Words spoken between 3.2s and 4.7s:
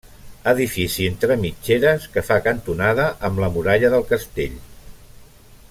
amb la Muralla del Castell.